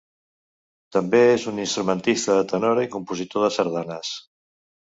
També 0.97 1.19
és 1.33 1.45
un 1.51 1.59
instrumentista 1.67 2.39
de 2.39 2.47
tenora 2.55 2.87
i 2.89 2.91
compositor 2.99 3.47
de 3.49 3.53
sardanes. 3.61 4.13